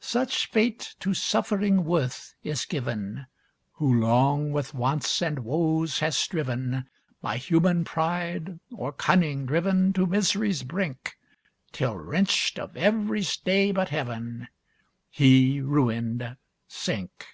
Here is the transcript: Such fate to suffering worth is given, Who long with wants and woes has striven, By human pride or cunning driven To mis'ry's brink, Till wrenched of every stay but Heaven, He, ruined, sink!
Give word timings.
Such 0.00 0.50
fate 0.50 0.96
to 1.00 1.14
suffering 1.14 1.84
worth 1.84 2.34
is 2.42 2.66
given, 2.66 3.24
Who 3.76 3.90
long 3.90 4.52
with 4.52 4.74
wants 4.74 5.22
and 5.22 5.38
woes 5.38 6.00
has 6.00 6.14
striven, 6.14 6.90
By 7.22 7.38
human 7.38 7.82
pride 7.86 8.60
or 8.70 8.92
cunning 8.92 9.46
driven 9.46 9.94
To 9.94 10.06
mis'ry's 10.06 10.62
brink, 10.62 11.14
Till 11.72 11.96
wrenched 11.96 12.58
of 12.58 12.76
every 12.76 13.22
stay 13.22 13.72
but 13.72 13.88
Heaven, 13.88 14.48
He, 15.08 15.62
ruined, 15.62 16.36
sink! 16.68 17.24